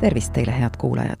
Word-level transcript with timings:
tervist 0.00 0.32
teile, 0.32 0.52
head 0.60 0.76
kuulajad! 0.78 1.20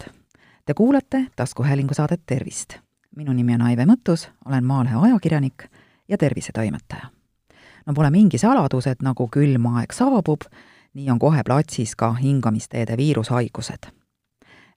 Te 0.66 0.74
kuulate 0.74 1.26
taskuhäälingu 1.36 1.94
saadet 1.94 2.20
Tervist. 2.26 2.74
minu 3.16 3.32
nimi 3.32 3.54
on 3.54 3.62
Aive 3.62 3.84
Mõttus, 3.84 4.28
olen 4.44 4.64
Maalehe 4.64 4.94
ajakirjanik 4.96 5.64
ja 6.08 6.18
tervisetoimetaja. 6.18 7.06
no 7.86 7.94
pole 7.94 8.10
mingi 8.10 8.38
saladus, 8.38 8.86
et 8.86 9.02
nagu 9.02 9.28
külm 9.28 9.66
aeg 9.76 9.92
saabub, 9.92 10.40
nii 10.94 11.10
on 11.10 11.18
kohe 11.18 11.42
platsis 11.44 11.96
ka 11.96 12.12
hingamisteede 12.12 12.96
viirushaigused. 12.96 13.90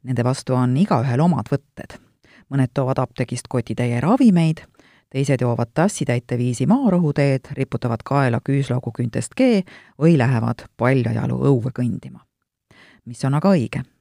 Nende 0.03 0.23
vastu 0.23 0.53
on 0.53 0.77
igaühel 0.77 1.19
omad 1.19 1.47
võtted. 1.51 1.99
mõned 2.49 2.67
toovad 2.73 2.97
apteegist 2.97 3.47
kotitäie 3.49 4.01
ravimeid, 4.01 4.57
teised 5.09 5.41
joovad 5.41 5.69
tassitäite 5.73 6.37
viisi 6.37 6.65
maarohuteed, 6.65 7.47
riputavad 7.51 8.03
kaela 8.05 8.39
küüslauguküüntest 8.49 9.31
G 9.37 9.63
või 10.01 10.17
lähevad 10.17 10.65
paljajalu 10.77 11.39
õue 11.39 11.71
kõndima. 11.71 12.19
mis 13.05 13.25
on 13.25 13.33
aga 13.33 13.49
õige? 13.49 13.92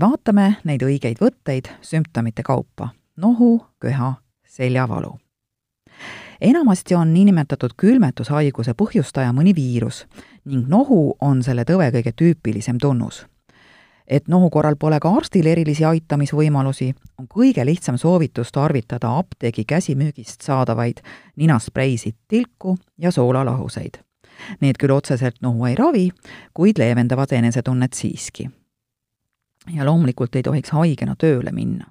Vaatame 0.00 0.56
neid 0.64 0.82
õigeid 0.82 1.20
võtteid 1.20 1.70
sümptomite 1.80 2.42
kaupa. 2.42 2.88
nohu, 3.16 3.66
köha, 3.80 4.14
seljavalu. 4.46 5.18
enamasti 6.40 6.94
on 6.94 7.14
niinimetatud 7.14 7.70
külmetushaiguse 7.76 8.74
põhjustaja 8.74 9.32
mõni 9.32 9.54
viirus 9.54 10.06
ning 10.44 10.68
nohu 10.68 11.16
on 11.20 11.42
selle 11.42 11.64
tõve 11.64 11.90
kõige 11.92 12.12
tüüpilisem 12.12 12.78
tunnus 12.78 13.26
et 14.08 14.28
nohu 14.28 14.50
korral 14.50 14.76
pole 14.76 14.98
ka 15.00 15.10
arstil 15.12 15.46
erilisi 15.46 15.84
aitamisvõimalusi, 15.84 16.94
on 17.18 17.28
kõige 17.28 17.64
lihtsam 17.66 17.98
soovitus 18.00 18.52
tarvitada 18.52 19.10
apteegi 19.18 19.64
käsimüügist 19.68 20.42
saadavaid 20.42 21.02
ninaspreisid 21.36 22.16
tilku 22.28 22.78
ja 22.98 23.12
soolalahuseid. 23.12 24.00
Need 24.60 24.78
küll 24.80 24.94
otseselt 24.94 25.42
nohu 25.42 25.66
ei 25.66 25.74
ravi, 25.76 26.08
kuid 26.54 26.78
leevendavad 26.78 27.32
enesetunnet 27.32 27.92
siiski. 27.92 28.48
Ja 29.74 29.84
loomulikult 29.84 30.36
ei 30.36 30.42
tohiks 30.42 30.70
haigena 30.70 31.16
tööle 31.16 31.52
minna. 31.52 31.84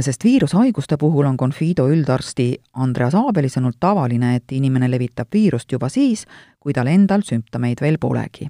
sest 0.00 0.24
viirushaiguste 0.24 0.96
puhul 0.96 1.26
on 1.26 1.36
Confido 1.36 1.88
üldarsti 1.88 2.54
Andreas 2.72 3.14
Aabeli 3.14 3.48
sõnul 3.48 3.74
tavaline, 3.80 4.36
et 4.36 4.52
inimene 4.52 4.88
levitab 4.90 5.28
viirust 5.32 5.72
juba 5.72 5.88
siis, 5.88 6.26
kui 6.60 6.72
tal 6.72 6.86
endal 6.86 7.22
sümptomeid 7.26 7.80
veel 7.80 7.98
polegi 7.98 8.48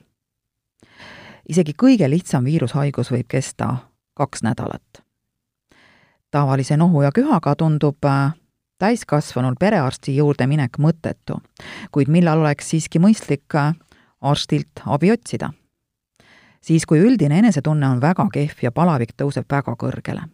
isegi 1.49 1.75
kõige 1.77 2.09
lihtsam 2.11 2.45
viirushaigus 2.45 3.11
võib 3.13 3.29
kesta 3.29 3.77
kaks 4.15 4.43
nädalat. 4.43 5.03
tavalise 6.31 6.77
nohu 6.77 7.03
ja 7.03 7.13
köhaga 7.15 7.55
tundub 7.55 8.05
äh, 8.05 8.35
täiskasvanul 8.79 9.55
perearsti 9.61 10.17
juurde 10.17 10.47
minek 10.47 10.79
mõttetu, 10.79 11.39
kuid 11.91 12.09
millal 12.09 12.41
oleks 12.41 12.71
siiski 12.71 12.99
mõistlik 12.99 13.55
äh, 13.55 13.75
arstilt 14.21 14.83
abi 14.87 15.13
otsida? 15.13 15.53
Siis, 16.65 16.87
kui 16.87 17.01
üldine 17.05 17.39
enesetunne 17.39 17.89
on 17.89 18.01
väga 18.01 18.29
kehv 18.33 18.63
ja 18.63 18.73
palavik 18.73 19.13
tõuseb 19.21 19.45
väga 19.51 19.77
kõrgele, 19.81 20.29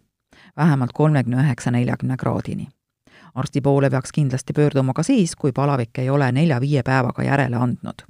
vähemalt 0.57 0.93
kolmekümne 0.95 1.43
üheksa, 1.43 1.75
neljakümne 1.75 2.17
kraadini 2.17 2.69
arsti 3.35 3.61
poole 3.61 3.91
peaks 3.91 4.13
kindlasti 4.13 4.53
pöörduma 4.53 4.93
ka 4.93 5.03
siis, 5.03 5.37
kui 5.37 5.53
palavik 5.53 5.99
ei 5.99 6.11
ole 6.11 6.33
nelja-viie 6.33 6.83
päevaga 6.83 7.23
järele 7.23 7.57
andnud. 7.57 8.03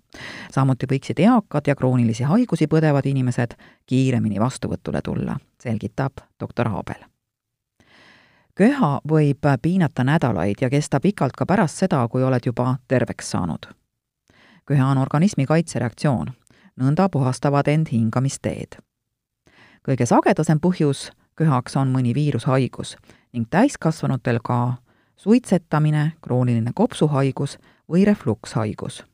samuti 0.53 0.87
võiksid 0.87 1.21
eakad 1.21 1.67
ja 1.67 1.75
kroonilisi 1.77 2.25
haigusi 2.25 2.67
põdevad 2.67 3.07
inimesed 3.07 3.55
kiiremini 3.87 4.41
vastuvõtule 4.41 5.03
tulla, 5.03 5.37
selgitab 5.63 6.13
doktor 6.41 6.69
Aabel. 6.69 7.05
köha 8.55 9.01
võib 9.09 9.47
piinata 9.63 10.05
nädalaid 10.05 10.57
ja 10.61 10.71
kesta 10.71 11.01
pikalt 11.01 11.33
ka 11.37 11.47
pärast 11.47 11.77
seda, 11.77 12.09
kui 12.09 12.23
oled 12.23 12.47
juba 12.47 12.77
terveks 12.89 13.31
saanud. 13.31 13.67
köha 14.67 14.87
on 14.87 14.99
organismi 14.99 15.47
kaitsereaktsioon, 15.47 16.33
nõnda 16.77 17.09
puhastavad 17.09 17.69
end 17.69 17.87
hingamisteed. 17.93 18.79
kõige 19.89 20.07
sagedasem 20.07 20.61
põhjus 20.61 21.11
köhaks 21.37 21.77
on 21.77 21.93
mõni 21.93 22.15
viirushaigus 22.15 22.97
ning 23.33 23.47
täiskasvanutel 23.51 24.39
ka 24.45 24.75
suitsetamine, 25.17 26.13
krooniline 26.23 26.71
kopsuhaigus 26.75 27.59
või 27.91 28.05
reflukshaigus. 28.05 29.05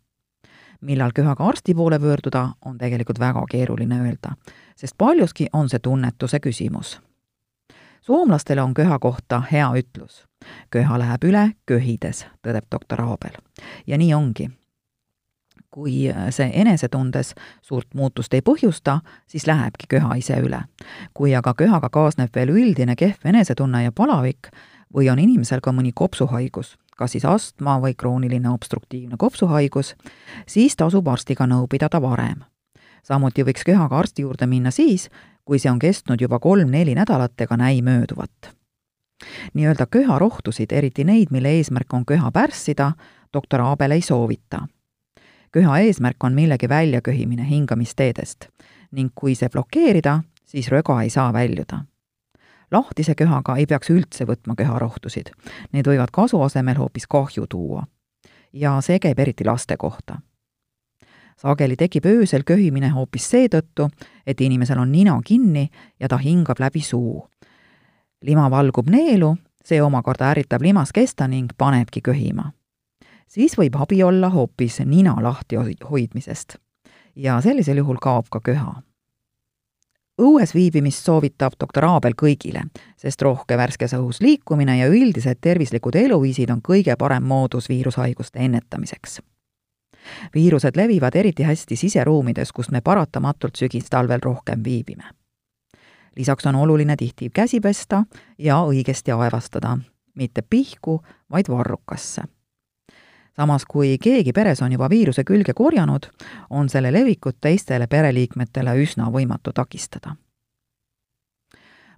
millal 0.81 1.11
köhaga 1.15 1.45
arsti 1.45 1.75
poole 1.75 1.99
pöörduda, 1.99 2.49
on 2.65 2.79
tegelikult 2.79 3.19
väga 3.19 3.45
keeruline 3.51 4.01
öelda, 4.01 4.35
sest 4.77 4.95
paljuski 4.99 5.47
on 5.53 5.69
see 5.69 5.79
tunnetuse 5.79 6.39
küsimus. 6.41 7.01
soomlastele 8.01 8.63
on 8.63 8.75
köha 8.75 8.99
kohta 8.99 9.43
hea 9.53 9.71
ütlus. 9.73 10.25
köha 10.71 10.99
läheb 10.99 11.25
üle 11.25 11.53
köhides, 11.67 12.27
tõdeb 12.43 12.65
doktor 12.71 13.01
Aabel. 13.01 13.43
ja 13.87 13.99
nii 13.99 14.15
ongi 14.15 14.51
kui 15.77 16.07
see 16.33 16.47
enesetundes 16.57 17.35
suurt 17.63 17.91
muutust 17.95 18.33
ei 18.35 18.41
põhjusta, 18.41 19.03
siis 19.29 19.45
lähebki 19.47 19.91
köha 19.93 20.15
ise 20.17 20.39
üle. 20.41 20.63
kui 21.15 21.35
aga 21.37 21.53
köhaga 21.55 21.91
kaasneb 21.93 22.33
veel 22.35 22.49
üldine 22.49 22.97
kehv 22.97 23.29
enesetunne 23.29 23.83
ja 23.85 23.93
palavik, 23.93 24.49
või 24.95 25.11
on 25.13 25.21
inimesel 25.21 25.61
ka 25.61 25.75
mõni 25.77 25.93
kopsuhaigus, 25.93 26.77
kas 26.97 27.13
siis 27.13 27.27
astma 27.29 27.77
või 27.83 27.93
krooniline 27.93 28.49
obstruktiivne 28.49 29.19
kopsuhaigus, 29.21 29.95
siis 30.49 30.77
tasub 30.77 31.09
arstiga 31.13 31.45
nõu 31.47 31.67
pidada 31.69 32.01
varem. 32.01 32.45
samuti 33.03 33.45
võiks 33.45 33.65
köhaga 33.65 33.99
arsti 33.99 34.23
juurde 34.23 34.47
minna 34.47 34.71
siis, 34.71 35.11
kui 35.45 35.59
see 35.59 35.71
on 35.71 35.79
kestnud 35.79 36.21
juba 36.21 36.39
kolm-neli 36.39 36.95
nädalat 36.95 37.41
ega 37.41 37.57
näi 37.57 37.83
mööduvat. 37.83 38.55
nii-öelda 39.55 39.87
köharohtusid, 39.87 40.73
eriti 40.73 41.05
neid, 41.05 41.29
mille 41.31 41.49
eesmärk 41.49 41.93
on 41.93 42.07
köha 42.07 42.33
pärssida, 42.33 42.93
doktor 43.33 43.61
Aabel 43.61 43.91
ei 43.91 44.03
soovita. 44.03 44.67
Köha 45.57 45.79
eesmärk 45.89 46.25
on 46.25 46.37
millegi 46.37 46.69
väljaköhimine 46.69 47.49
hingamisteedest 47.49 48.51
ning 48.93 49.11
kui 49.15 49.35
see 49.35 49.49
blokeerida, 49.49 50.21
siis 50.45 50.69
röga 50.73 51.01
ei 51.03 51.11
saa 51.11 51.33
väljuda 51.33 51.85
lahtise 52.71 53.15
köhaga 53.15 53.57
ei 53.57 53.67
peaks 53.67 53.91
üldse 53.91 54.27
võtma 54.27 54.57
köharohtusid. 54.59 55.31
Need 55.73 55.87
võivad 55.87 56.13
kasu 56.13 56.41
asemel 56.43 56.79
hoopis 56.79 57.07
kahju 57.07 57.47
tuua. 57.47 57.87
ja 58.53 58.81
see 58.81 58.99
käib 58.99 59.19
eriti 59.19 59.45
laste 59.45 59.77
kohta. 59.77 60.21
sageli 61.37 61.77
tekib 61.77 62.07
öösel 62.07 62.43
köhimine 62.45 62.89
hoopis 62.89 63.31
seetõttu, 63.31 63.91
et 64.27 64.41
inimesel 64.41 64.79
on 64.79 64.93
nina 64.93 65.21
kinni 65.25 65.71
ja 66.01 66.09
ta 66.09 66.17
hingab 66.17 66.61
läbi 66.61 66.81
suu. 66.81 67.29
lima 68.23 68.51
valgub 68.51 68.89
neelu, 68.89 69.37
see 69.65 69.83
omakorda 69.83 70.31
ärritab 70.31 70.63
limaskesta 70.63 71.29
ning 71.29 71.53
panebki 71.59 72.01
köhima. 72.01 72.53
Siis 73.29 73.59
võib 73.59 73.77
abi 73.81 74.03
olla 74.03 74.31
hoopis 74.31 74.81
nina 74.85 75.17
lahti 75.23 75.57
hoidmisest. 75.91 76.57
ja 77.17 77.41
sellisel 77.41 77.77
juhul 77.77 77.97
kaob 78.01 78.27
ka 78.31 78.41
köha 78.41 78.83
õues 80.19 80.55
viibimist 80.55 81.05
soovitab 81.05 81.57
doktor 81.61 81.85
Aabel 81.85 82.17
kõigile, 82.17 82.67
sest 82.97 83.23
rohke 83.23 83.57
värskes 83.57 83.95
õhus 83.99 84.21
liikumine 84.25 84.79
ja 84.79 84.89
üldised 84.89 85.41
tervislikud 85.41 85.97
eluviisid 85.97 86.51
on 86.51 86.63
kõige 86.65 86.97
parem 86.97 87.25
moodus 87.25 87.69
viirushaiguste 87.69 88.39
ennetamiseks. 88.39 89.21
viirused 90.35 90.77
levivad 90.77 91.17
eriti 91.17 91.43
hästi 91.43 91.77
siseruumides, 91.77 92.53
kus 92.53 92.71
me 92.71 92.81
paratamatult 92.81 93.57
sügistalvel 93.57 94.21
rohkem 94.23 94.65
viibime. 94.65 95.05
lisaks 96.17 96.47
on 96.47 96.55
oluline 96.55 96.97
tihti 96.97 97.31
käsi 97.31 97.61
pesta 97.61 98.05
ja 98.39 98.57
õigesti 98.57 99.13
aevastada, 99.13 99.79
mitte 100.15 100.43
pihku, 100.43 101.03
vaid 101.31 101.49
varrukasse 101.49 102.23
samas 103.37 103.65
kui 103.69 103.97
keegi 104.03 104.33
peres 104.33 104.63
on 104.65 104.73
juba 104.73 104.89
viiruse 104.91 105.25
külge 105.25 105.55
korjanud, 105.55 106.09
on 106.51 106.69
selle 106.73 106.93
levikut 106.93 107.39
teistele 107.41 107.87
pereliikmetele 107.87 108.77
üsna 108.83 109.11
võimatu 109.13 109.53
takistada. 109.55 110.17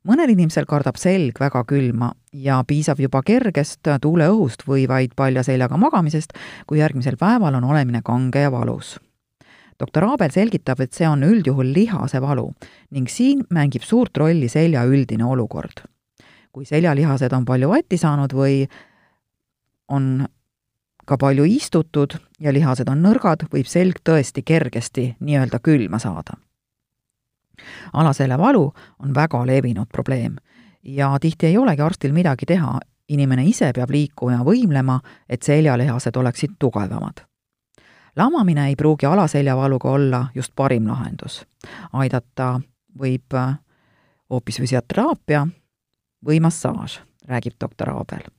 mõnel 0.08 0.30
inimesel 0.32 0.64
kardab 0.64 0.96
selg 0.96 1.40
väga 1.40 1.64
külma 1.68 2.12
ja 2.32 2.62
piisab 2.64 3.00
juba 3.00 3.20
kergest 3.22 3.88
tuuleõhust 4.00 4.62
või 4.66 4.86
vaid 4.88 5.12
palja 5.16 5.42
seljaga 5.42 5.76
magamisest, 5.76 6.32
kui 6.66 6.78
järgmisel 6.78 7.16
päeval 7.16 7.54
on 7.54 7.64
olemine 7.64 8.00
kange 8.02 8.40
ja 8.40 8.52
valus 8.52 8.96
doktor 9.78 10.04
Aabel 10.04 10.30
selgitab, 10.34 10.80
et 10.80 10.92
see 10.92 11.06
on 11.08 11.22
üldjuhul 11.22 11.72
lihase 11.74 12.20
valu 12.22 12.48
ning 12.90 13.10
siin 13.10 13.44
mängib 13.54 13.84
suurt 13.86 14.16
rolli 14.16 14.48
selja 14.48 14.84
üldine 14.84 15.24
olukord. 15.24 15.84
kui 16.52 16.64
seljalihased 16.64 17.32
on 17.32 17.44
palju 17.44 17.68
vatti 17.68 17.96
saanud 17.96 18.32
või 18.34 18.66
on 19.88 20.26
ka 21.08 21.16
palju 21.16 21.44
istutud 21.48 22.18
ja 22.40 22.52
lihased 22.52 22.88
on 22.92 23.00
nõrgad, 23.02 23.46
võib 23.52 23.68
selg 23.68 24.02
tõesti 24.04 24.44
kergesti 24.44 25.14
nii-öelda 25.20 25.60
külma 25.64 25.98
saada. 25.98 26.36
alaselja 27.92 28.38
valu 28.38 28.72
on 28.98 29.14
väga 29.14 29.46
levinud 29.46 29.88
probleem 29.92 30.36
ja 30.82 31.16
tihti 31.20 31.46
ei 31.46 31.56
olegi 31.58 31.82
arstil 31.82 32.12
midagi 32.12 32.46
teha, 32.46 32.78
inimene 33.08 33.44
ise 33.44 33.72
peab 33.72 33.90
liikuma 33.90 34.32
ja 34.32 34.44
võimlema, 34.44 35.00
et 35.28 35.42
seljalihased 35.42 36.16
oleksid 36.16 36.58
tugevamad. 36.58 37.24
lamamine 38.16 38.68
ei 38.68 38.76
pruugi 38.76 39.06
alaseljavaluga 39.06 39.90
olla 39.90 40.26
just 40.34 40.52
parim 40.56 40.86
lahendus. 40.88 41.46
aidata 41.92 42.60
võib 42.98 43.34
äh, 43.34 43.58
hoopis 44.30 44.60
füsioteraapia 44.60 45.46
või 46.26 46.40
massaaž, 46.40 47.00
räägib 47.28 47.54
doktor 47.60 47.90
Aabel 47.90 48.37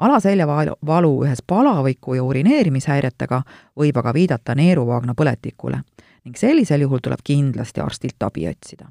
alaseljavalu 0.00 1.12
ühes 1.24 1.42
palaviku 1.46 2.14
ja 2.14 2.24
urineerimishäiretega 2.24 3.42
võib 3.76 3.98
aga 4.00 4.14
viidata 4.16 4.54
neeruvaagna 4.54 5.14
põletikule 5.14 5.82
ning 6.24 6.36
sellisel 6.36 6.84
juhul 6.84 7.00
tuleb 7.02 7.20
kindlasti 7.24 7.80
arstilt 7.80 8.22
abi 8.22 8.48
otsida. 8.48 8.88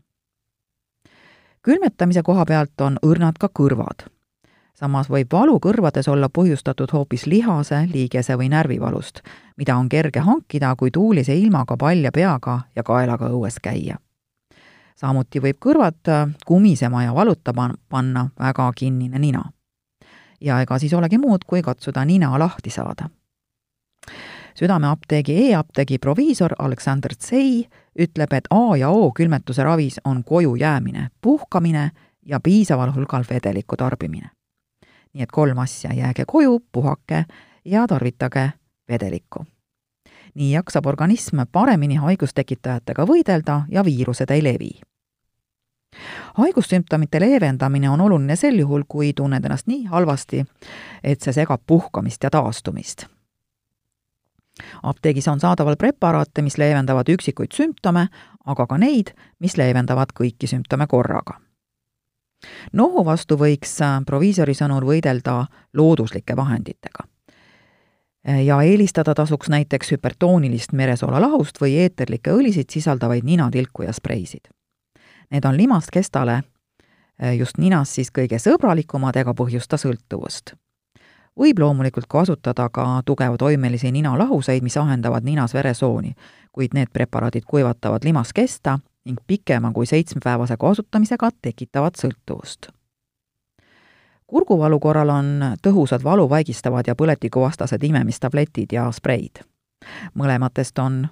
külmetamise 1.62 2.24
koha 2.24 2.46
pealt 2.46 2.82
on 2.82 2.98
õrnad 3.06 3.38
ka 3.40 3.50
kõrvad. 3.60 4.06
samas 4.74 5.10
võib 5.10 5.34
valu 5.34 5.60
kõrvades 5.60 6.08
olla 6.08 6.30
põhjustatud 6.30 6.92
hoopis 6.94 7.26
lihase, 7.26 7.88
liigese 7.94 8.38
või 8.38 8.50
närvivalust, 8.50 9.22
mida 9.58 9.78
on 9.78 9.90
kerge 9.90 10.20
hankida, 10.20 10.76
kui 10.76 10.92
tuulise 10.92 11.36
ilmaga 11.36 11.78
palja 11.78 12.12
peaga 12.12 12.62
ja 12.76 12.84
kaelaga 12.84 13.30
õues 13.30 13.60
käia 13.62 13.98
samuti 15.00 15.40
võib 15.40 15.60
kõrvad 15.64 16.12
kumisema 16.46 17.04
ja 17.04 17.16
valutama 17.16 17.70
panna 17.90 18.30
väga 18.40 18.72
kinnine 18.76 19.20
nina. 19.20 19.44
Ja 20.42 20.62
ega 20.62 20.80
siis 20.80 20.94
olegi 20.94 21.18
muud, 21.18 21.46
kui 21.48 21.62
katsuda 21.62 22.06
nina 22.06 22.40
lahti 22.40 22.70
saada 22.70 23.10
südameapteegi 24.60 25.50
e-apteegi 25.50 25.98
proviisor 26.00 26.56
Aleksander 26.60 27.16
Tsei 27.16 27.68
ütleb, 28.00 28.34
et 28.34 28.48
A 28.50 28.78
ja 28.78 28.90
O 28.90 29.12
külmetuse 29.12 29.64
ravis 29.64 30.00
on 30.04 30.24
koju 30.24 30.56
jäämine, 30.56 31.08
puhkamine 31.22 31.92
ja 32.26 32.40
piisaval 32.40 32.92
hulgal 32.96 33.24
vedeliku 33.30 33.76
tarbimine. 33.76 34.30
nii 35.14 35.24
et 35.24 35.32
kolm 35.32 35.58
asja, 35.58 35.94
jääge 35.94 36.24
koju, 36.28 36.60
puhake 36.72 37.26
ja 37.66 37.88
tarvitage 37.88 38.52
vedelikku. 38.90 39.46
nii 40.36 40.52
jaksab 40.52 40.86
organism 40.86 41.40
paremini 41.52 41.96
haigustekitajatega 41.96 43.06
võidelda 43.06 43.62
ja 43.70 43.86
viirused 43.86 44.30
ei 44.32 44.44
levi 44.44 44.72
haigussümptomite 46.38 47.20
leevendamine 47.20 47.90
on 47.90 48.02
oluline 48.02 48.36
sel 48.36 48.60
juhul, 48.60 48.84
kui 48.88 49.14
tunned 49.14 49.46
ennast 49.46 49.68
nii 49.68 49.86
halvasti, 49.86 50.46
et 51.04 51.22
see 51.22 51.34
segab 51.34 51.62
puhkamist 51.68 52.24
ja 52.24 52.30
taastumist 52.30 53.08
apteegis 54.84 55.28
on 55.28 55.40
saadaval 55.40 55.76
preparaate, 55.76 56.42
mis 56.42 56.58
leevendavad 56.58 57.10
üksikuid 57.10 57.54
sümptome, 57.56 58.08
aga 58.46 58.66
ka 58.68 58.78
neid, 58.78 59.14
mis 59.40 59.58
leevendavad 59.58 60.14
kõiki 60.16 60.48
sümptome 60.48 60.88
korraga. 60.88 61.40
nohu 62.74 63.06
vastu 63.06 63.36
võiks 63.36 63.80
proviisori 64.06 64.54
sõnul 64.54 64.86
võidelda 64.86 65.46
looduslike 65.74 66.36
vahenditega. 66.36 67.04
ja 68.46 68.62
eelistada 68.62 69.14
tasuks 69.16 69.50
näiteks 69.50 69.92
hüpertoonilist 69.92 70.72
meresoolalahust 70.72 71.62
või 71.62 71.76
eeterlikke 71.76 72.32
õlisid 72.32 72.70
sisaldavaid 72.70 73.24
ninatilku 73.24 73.84
ja 73.84 73.94
spreisid. 73.94 74.50
Need 75.32 75.46
on 75.46 75.58
limast 75.58 75.92
kestale 75.94 76.42
äh, 77.24 77.36
just 77.38 77.58
ninas 77.58 77.96
siis 77.96 78.12
kõige 78.12 78.40
sõbralikumad 78.40 79.16
ega 79.16 79.34
põhjusta 79.34 79.78
sõltuvust 79.78 80.56
võib 81.40 81.60
loomulikult 81.60 82.08
kasutada 82.10 82.70
ka 82.70 83.02
tugevatoimelisi 83.06 83.92
ninalahuseid, 83.92 84.64
mis 84.64 84.78
ahendavad 84.78 85.24
ninas 85.24 85.54
veresooni, 85.54 86.14
kuid 86.52 86.76
need 86.76 86.92
preparaadid 86.94 87.46
kuivatavad 87.48 88.04
limas 88.04 88.34
kesta 88.34 88.80
ning 89.06 89.20
pikema 89.28 89.72
kui 89.74 89.86
seitsmepäevase 89.86 90.58
kasutamisega 90.58 91.30
tekitavad 91.42 91.96
sõltuvust. 91.96 92.70
kurguvalu 94.28 94.80
korral 94.80 95.10
on 95.10 95.42
tõhusad 95.68 96.04
valu 96.04 96.30
vaigistavad 96.30 96.88
ja 96.88 96.96
põletikuvastased 96.96 97.84
imemistabletid 97.84 98.72
ja 98.72 98.92
spreid. 98.92 99.40
mõlematest 100.16 100.80
on 100.80 101.08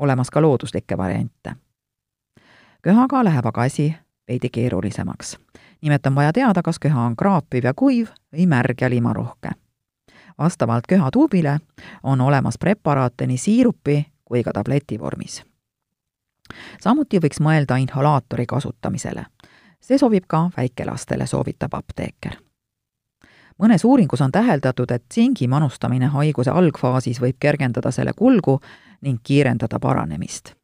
olemas 0.00 0.30
ka 0.30 0.42
looduslikke 0.42 0.96
variante. 0.96 1.54
Köhaga 2.82 3.24
läheb 3.24 3.46
aga 3.46 3.62
asi 3.62 3.94
veidi 4.28 4.50
keerulisemaks. 4.50 5.38
nimelt 5.82 6.06
on 6.06 6.14
vaja 6.14 6.32
teada, 6.32 6.62
kas 6.62 6.78
köha 6.78 7.00
on 7.02 7.16
kraapiv 7.16 7.64
ja 7.64 7.74
kuiv 7.74 8.08
või 8.32 8.46
märg 8.46 8.80
ja 8.80 8.90
limarohke 8.90 9.50
vastavalt 10.38 10.84
köhatuubile 10.88 11.58
on 12.02 12.20
olemas 12.20 12.58
preparaate 12.58 13.26
nii 13.26 13.38
siirupi 13.38 14.06
kui 14.24 14.42
ka 14.42 14.52
tableti 14.52 14.98
vormis. 14.98 15.44
samuti 16.80 17.18
võiks 17.18 17.40
mõelda 17.40 17.76
inhalaatori 17.76 18.46
kasutamisele. 18.46 19.26
see 19.80 19.98
sobib 19.98 20.24
ka 20.26 20.50
väikelastele, 20.56 21.26
soovitab 21.26 21.74
apteeker. 21.74 22.36
mõnes 23.62 23.84
uuringus 23.84 24.20
on 24.20 24.32
täheldatud, 24.32 24.90
et 24.90 25.04
tsingi 25.08 25.48
manustamine 25.48 26.06
haiguse 26.06 26.50
algfaasis 26.50 27.20
võib 27.20 27.36
kergendada 27.40 27.90
selle 27.90 28.12
kulgu 28.12 28.60
ning 29.00 29.20
kiirendada 29.22 29.78
paranemist. 29.78 30.57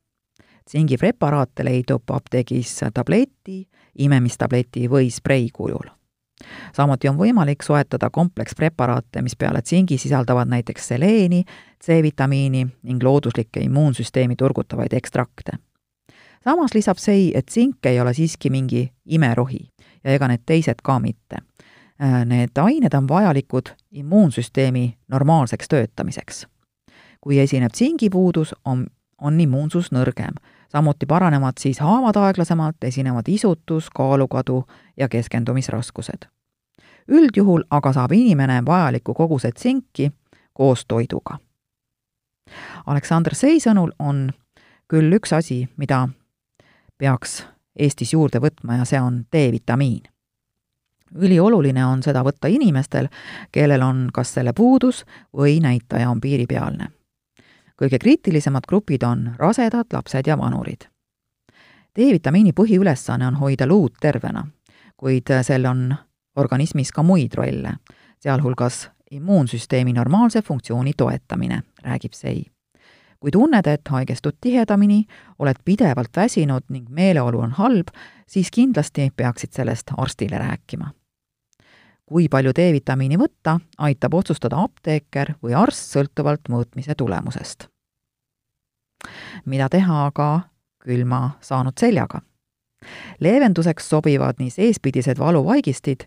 Tsingi 0.69 0.97
preparaate 0.97 1.65
leidub 1.65 2.11
apteegis 2.11 2.81
tableti, 2.95 3.69
imemistableti 3.99 4.89
või 4.91 5.11
sprei 5.11 5.51
kujul 5.53 5.93
samuti 6.77 7.09
on 7.09 7.19
võimalik 7.19 7.63
soetada 7.63 8.11
komplekspreparaate, 8.11 9.23
mis 9.23 9.37
peale 9.37 9.63
tsingi 9.63 9.99
sisaldavad 9.99 10.49
näiteks 10.49 10.89
seleeni, 10.89 11.45
C-vitamiini 11.85 12.67
ning 12.83 13.03
looduslikke 13.03 13.61
immuunsüsteemi 13.61 14.37
turgutavaid 14.37 14.93
ekstrakte. 14.93 15.53
samas 16.45 16.75
lisab 16.75 16.99
SEI, 16.99 17.33
et 17.35 17.47
tsink 17.47 17.87
ei 17.87 18.01
ole 18.01 18.15
siiski 18.15 18.51
mingi 18.51 18.93
imerohi 19.07 19.71
ja 20.05 20.11
ega 20.11 20.29
need 20.29 20.43
teised 20.47 20.83
ka 20.83 20.99
mitte. 20.99 21.37
Need 22.25 22.59
ained 22.59 22.95
on 22.95 23.09
vajalikud 23.09 23.71
immuunsüsteemi 23.93 24.99
normaalseks 25.09 25.69
töötamiseks. 25.69 26.47
kui 27.21 27.39
esineb 27.39 27.73
tsingipuudus, 27.73 28.55
on, 28.65 28.87
on 29.19 29.41
immuunsus 29.41 29.93
nõrgem 29.93 30.35
samuti 30.75 31.07
paranevad 31.07 31.61
siis 31.61 31.79
haavad 31.79 32.17
aeglasemalt, 32.19 32.83
esinevad 32.85 33.31
isutus, 33.31 33.91
kaalukadu 33.95 34.65
ja 34.97 35.09
keskendumisraskused 35.09 36.27
üldjuhul 37.09 37.65
aga 37.71 37.93
saab 37.93 38.13
inimene 38.13 38.63
vajaliku 38.67 39.15
koguse 39.15 39.53
tsinki 39.53 40.13
koos 40.53 40.85
toiduga. 40.89 41.39
Aleksander 42.87 43.35
Sei 43.35 43.61
sõnul 43.61 43.93
on 43.99 44.29
küll 44.89 45.13
üks 45.17 45.33
asi, 45.33 45.65
mida 45.77 46.09
peaks 46.99 47.43
Eestis 47.75 48.13
juurde 48.13 48.39
võtma 48.39 48.77
ja 48.79 48.85
see 48.87 49.01
on 49.01 49.25
D-vitamiin. 49.33 50.03
ülioluline 51.15 51.85
on 51.87 52.03
seda 52.03 52.23
võtta 52.23 52.49
inimestel, 52.49 53.09
kellel 53.53 53.83
on 53.83 54.09
kas 54.15 54.35
selle 54.35 54.53
puudus 54.53 55.05
või 55.37 55.61
näitaja 55.61 56.11
on 56.11 56.21
piiripealne. 56.21 56.89
Kõige 57.79 57.99
kriitilisemad 57.99 58.67
grupid 58.69 59.03
on 59.03 59.31
rasedad, 59.39 59.87
lapsed 59.93 60.27
ja 60.27 60.39
vanurid. 60.39 60.89
D-vitamiini 61.99 62.53
põhiülesanne 62.53 63.27
on 63.27 63.37
hoida 63.39 63.67
luud 63.67 63.95
tervena, 64.01 64.47
kuid 64.97 65.31
sel 65.43 65.67
on 65.71 65.95
organismis 66.37 66.91
ka 66.93 67.03
muid 67.03 67.35
rolle, 67.39 67.77
sealhulgas 68.19 68.89
immuunsüsteemi 69.11 69.93
normaalse 69.93 70.43
funktsiooni 70.43 70.93
toetamine, 70.97 71.63
räägib 71.85 72.13
Sei. 72.13 72.45
kui 73.21 73.31
tunned, 73.31 73.67
et 73.67 73.89
haigestud 73.89 74.37
tihedamini, 74.41 75.05
oled 75.39 75.57
pidevalt 75.65 76.17
väsinud 76.17 76.67
ning 76.69 76.89
meeleolu 76.89 77.41
on 77.41 77.55
halb, 77.57 77.89
siis 78.27 78.51
kindlasti 78.51 79.13
peaksid 79.17 79.53
sellest 79.53 79.95
arstile 79.97 80.39
rääkima. 80.39 80.91
kui 82.05 82.29
palju 82.29 82.53
D-vitamiini 82.53 83.17
võtta, 83.17 83.61
aitab 83.79 84.15
otsustada 84.15 84.57
apteeker 84.61 85.35
või 85.43 85.55
arst 85.57 85.95
sõltuvalt 85.97 86.51
mõõtmise 86.51 86.95
tulemusest. 86.95 87.74
Mida 89.45 89.69
teha 89.69 90.07
aga 90.07 90.41
külma 90.85 91.31
saanud 91.41 91.73
seljaga? 91.81 92.21
leevenduseks 93.21 93.89
sobivad 93.89 94.35
nii 94.39 94.51
seespidised 94.51 95.19
valuvaigistid 95.19 96.05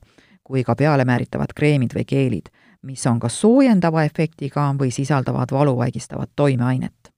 kui 0.48 0.63
ka 0.63 0.75
pealemääritavad 0.80 1.51
kreemid 1.56 1.92
või 1.96 2.06
keelid, 2.08 2.48
mis 2.82 3.04
on 3.08 3.20
kas 3.20 3.36
soojendava 3.42 4.06
efektiga 4.08 4.70
või 4.80 4.92
sisaldavad 4.96 5.51
valu 5.51 5.77
vaigistavat 5.77 6.30
toimeainet. 6.36 7.12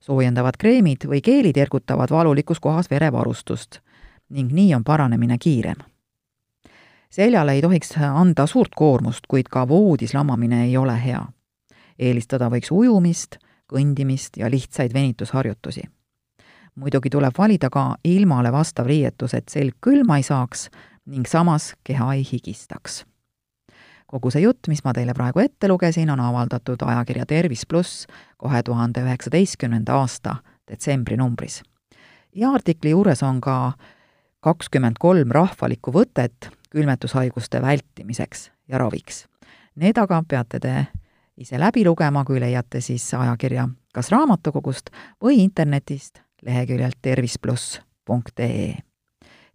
soojendavad 0.00 0.56
kreemid 0.58 1.06
või 1.08 1.20
keelid 1.24 1.56
ergutavad 1.56 2.10
valulikus 2.10 2.60
kohas 2.60 2.90
verevarustust 2.90 3.80
ning 4.28 4.52
nii 4.52 4.74
on 4.74 4.84
paranemine 4.84 5.38
kiirem. 5.38 5.76
seljale 7.10 7.52
ei 7.52 7.62
tohiks 7.62 7.96
anda 7.96 8.46
suurt 8.46 8.74
koormust, 8.76 9.26
kuid 9.28 9.48
ka 9.48 9.68
voodis 9.68 10.14
lamamine 10.14 10.64
ei 10.64 10.76
ole 10.76 11.04
hea. 11.04 11.26
eelistada 11.98 12.50
võiks 12.50 12.68
ujumist, 12.70 13.36
kõndimist 13.72 14.36
ja 14.36 14.50
lihtsaid 14.50 14.94
venitusharjutusi 14.94 15.88
muidugi 16.74 17.10
tuleb 17.10 17.34
valida 17.38 17.70
ka 17.70 17.96
ilmale 18.04 18.52
vastav 18.52 18.86
riietus, 18.86 19.34
et 19.34 19.48
selg 19.48 19.76
külma 19.80 20.18
ei 20.18 20.26
saaks 20.26 20.68
ning 21.06 21.26
samas 21.28 21.74
keha 21.84 22.12
ei 22.14 22.24
higistaks. 22.32 23.04
kogu 24.06 24.30
see 24.30 24.44
jutt, 24.44 24.68
mis 24.68 24.84
ma 24.84 24.92
teile 24.94 25.14
praegu 25.14 25.40
ette 25.42 25.68
lugesin, 25.68 26.10
on 26.10 26.20
avaldatud 26.20 26.82
ajakirja 26.86 27.26
Tervis 27.26 27.66
pluss 27.66 28.06
kahe 28.38 28.62
tuhande 28.62 29.00
üheksateistkümnenda 29.00 29.94
aasta 29.94 30.36
detsembri 30.70 31.16
numbris. 31.16 31.62
ja 32.34 32.50
artikli 32.50 32.90
juures 32.90 33.22
on 33.22 33.40
ka 33.40 33.72
kakskümmend 34.40 34.96
kolm 35.00 35.30
rahvalikku 35.30 35.92
võtet 35.92 36.50
külmetushaiguste 36.70 37.62
vältimiseks 37.62 38.50
ja 38.68 38.78
raviks. 38.78 39.26
Need 39.74 39.98
aga 39.98 40.22
peate 40.28 40.60
te 40.60 40.86
ise 41.36 41.60
läbi 41.60 41.84
lugema, 41.84 42.24
kui 42.24 42.40
leiate 42.40 42.80
siis 42.80 43.14
ajakirja 43.14 43.68
kas 43.94 44.10
raamatukogust 44.10 44.90
või 45.22 45.38
internetist 45.44 46.18
leheküljelt 46.42 46.98
tervispluss.ee. 47.02 48.74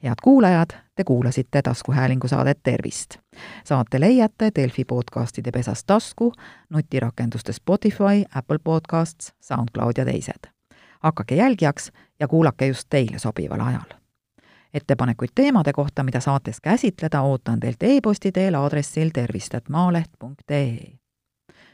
head 0.04 0.22
kuulajad, 0.24 0.70
te 0.96 1.04
kuulasite 1.04 1.62
taskuhäälingu 1.62 2.28
saadet 2.28 2.60
Tervist. 2.64 3.18
saate 3.64 4.00
leiate 4.00 4.52
Delfi 4.56 4.86
podcastide 4.86 5.52
pesast 5.52 5.84
tasku, 5.88 6.34
nutirakenduste 6.70 7.54
Spotify, 7.54 8.24
Apple 8.36 8.60
Podcasts, 8.64 9.34
SoundCloud 9.40 9.98
ja 9.98 10.06
teised. 10.06 10.50
hakake 11.00 11.36
jälgijaks 11.36 11.92
ja 12.20 12.28
kuulake 12.28 12.68
just 12.68 12.88
teile 12.90 13.20
sobival 13.20 13.60
ajal. 13.60 14.00
ettepanekuid 14.74 15.30
teemade 15.36 15.74
kohta, 15.74 16.04
mida 16.04 16.20
saates 16.20 16.62
käsitleda, 16.62 17.22
ootan 17.22 17.60
teilt 17.60 17.84
e-posti 17.84 18.32
teel 18.32 18.56
aadressil 18.56 19.10
tervist.maaleht.ee. 19.14 21.09